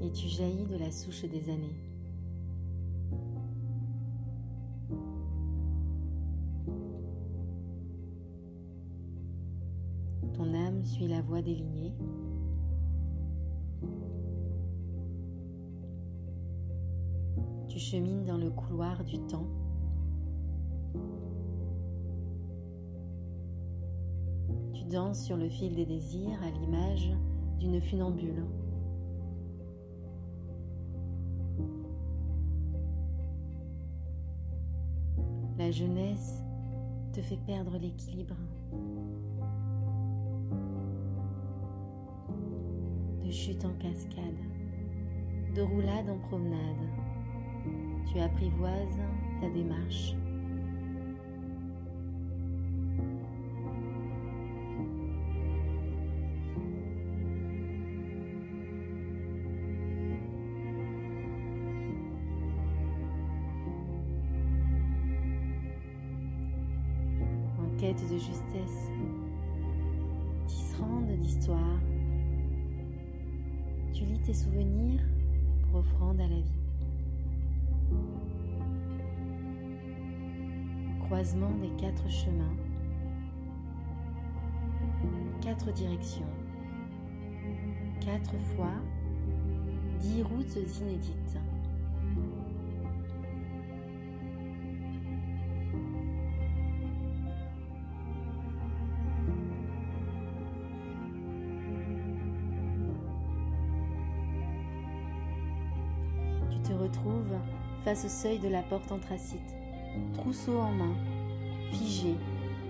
et 0.00 0.10
tu 0.12 0.28
jaillis 0.28 0.66
de 0.66 0.76
la 0.76 0.90
souche 0.90 1.24
des 1.24 1.50
années. 1.50 1.76
Ton 10.34 10.54
âme 10.54 10.84
suit 10.84 11.08
la 11.08 11.20
voie 11.20 11.42
des 11.42 11.54
lignées. 11.54 11.94
Tu 17.68 17.78
chemines 17.78 18.24
dans 18.24 18.38
le 18.38 18.50
couloir 18.50 19.04
du 19.04 19.18
temps. 19.26 19.48
Tu 24.72 24.84
danses 24.84 25.24
sur 25.24 25.36
le 25.36 25.48
fil 25.48 25.74
des 25.74 25.86
désirs 25.86 26.40
à 26.42 26.50
l'image 26.50 27.10
d'une 27.58 27.80
funambule. 27.80 28.44
La 35.58 35.72
jeunesse 35.72 36.40
te 37.12 37.20
fait 37.20 37.38
perdre 37.44 37.78
l'équilibre. 37.78 38.36
De 43.24 43.30
chute 43.32 43.64
en 43.64 43.72
cascade, 43.72 44.38
de 45.56 45.62
roulade 45.62 46.08
en 46.10 46.18
promenade, 46.28 46.88
tu 48.06 48.20
apprivoises 48.20 48.98
ta 49.40 49.50
démarche. 49.50 50.14
Quête 67.78 68.02
de 68.10 68.18
justesse, 68.18 68.90
tisserande 70.48 71.06
d'histoire. 71.20 71.78
Tu 73.92 74.04
lis 74.04 74.18
tes 74.18 74.34
souvenirs 74.34 75.00
pour 75.70 75.80
offrande 75.80 76.20
à 76.20 76.26
la 76.26 76.40
vie. 76.40 76.58
croisement 81.00 81.50
des 81.62 81.70
quatre 81.80 82.06
chemins, 82.10 82.54
quatre 85.40 85.72
directions, 85.72 86.26
quatre 87.98 88.36
fois, 88.54 88.74
dix 90.00 90.22
routes 90.22 90.56
inédites. 90.82 91.38
Te 106.68 106.74
retrouves 106.74 107.34
face 107.82 108.04
au 108.04 108.08
seuil 108.08 108.38
de 108.38 108.48
la 108.48 108.60
porte 108.60 108.92
anthracite, 108.92 109.56
trousseau 110.12 110.58
en 110.58 110.70
main, 110.72 110.94
figé 111.72 112.14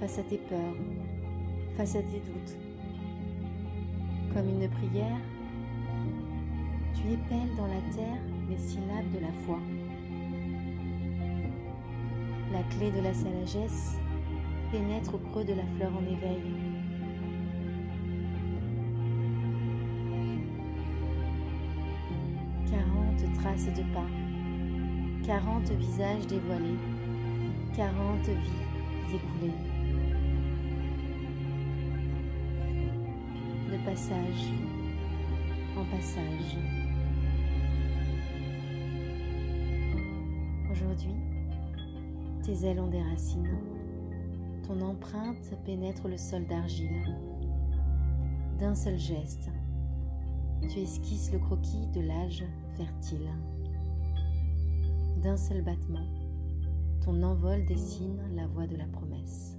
face 0.00 0.18
à 0.18 0.22
tes 0.22 0.38
peurs, 0.38 0.76
face 1.76 1.96
à 1.96 2.00
tes 2.00 2.20
doutes. 2.20 2.56
Comme 4.32 4.48
une 4.48 4.68
prière, 4.70 5.18
tu 6.94 7.12
épelles 7.12 7.54
dans 7.56 7.66
la 7.66 7.80
terre 7.94 8.22
les 8.48 8.56
syllabes 8.56 9.10
de 9.12 9.18
la 9.18 9.32
foi. 9.44 9.58
La 12.50 12.62
clé 12.74 12.90
de 12.92 13.00
la 13.02 13.12
sagesse 13.12 13.98
pénètre 14.70 15.14
au 15.14 15.18
creux 15.18 15.44
de 15.44 15.52
la 15.52 15.66
fleur 15.76 15.92
en 15.94 16.10
éveil. 16.10 16.71
Traces 23.34 23.66
de 23.66 23.82
pas, 23.94 24.06
quarante 25.24 25.70
visages 25.70 26.26
dévoilés, 26.26 26.78
quarante 27.74 28.28
vies 28.28 29.14
écoulées. 29.14 29.54
De 33.70 33.84
passage 33.84 34.52
en 35.76 35.84
passage. 35.84 36.58
Aujourd'hui, 40.70 41.14
tes 42.42 42.66
ailes 42.66 42.80
ont 42.80 42.88
des 42.88 43.02
racines. 43.02 43.58
Ton 44.66 44.80
empreinte 44.80 45.52
pénètre 45.64 46.08
le 46.08 46.16
sol 46.16 46.44
d'argile. 46.46 47.16
D'un 48.58 48.74
seul 48.74 48.98
geste, 48.98 49.50
tu 50.68 50.78
esquisses 50.78 51.32
le 51.32 51.38
croquis 51.38 51.86
de 51.94 52.00
l'âge 52.00 52.44
fertile. 52.76 53.30
D'un 55.22 55.36
seul 55.36 55.62
battement, 55.62 56.06
ton 57.04 57.22
envol 57.22 57.64
dessine 57.66 58.20
la 58.34 58.46
voie 58.46 58.66
de 58.66 58.76
la 58.76 58.86
promesse. 58.86 59.51